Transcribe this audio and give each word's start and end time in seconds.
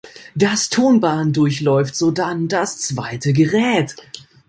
Das 0.33 0.69
Tonband 0.69 1.37
durchläuft 1.37 1.95
sodann 1.95 2.47
das 2.47 2.79
zweite 2.79 3.33
Gerät. 3.33 3.95